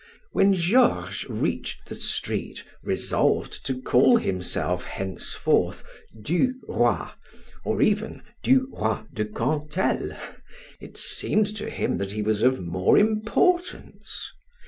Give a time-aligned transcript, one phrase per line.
[0.31, 5.83] When Georges reached the street resolved to call himself, henceforth,
[6.19, 7.07] "Du Roy,"
[7.63, 10.17] or even "Du Roy de Cantel,"
[10.79, 14.31] it seemed to him that he was of more importance.